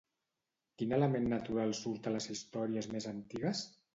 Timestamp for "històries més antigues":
2.37-3.65